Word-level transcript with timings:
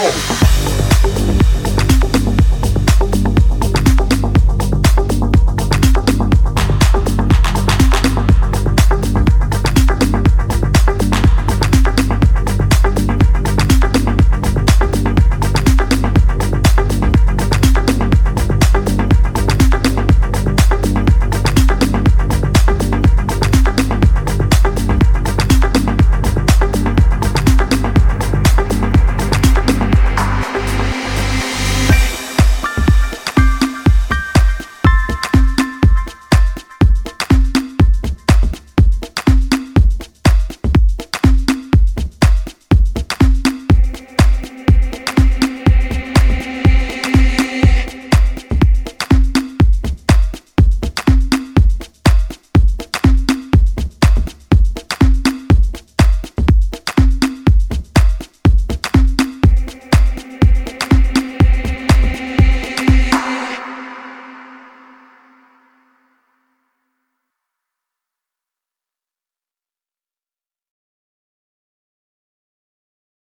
roll. 0.00 0.49